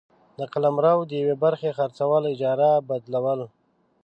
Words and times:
د 0.37 0.39
قلمرو 0.53 0.95
د 1.09 1.11
یوې 1.21 1.35
برخي 1.43 1.69
خرڅول، 1.77 2.23
اجاره، 2.33 2.71
بدلول، 2.87 3.41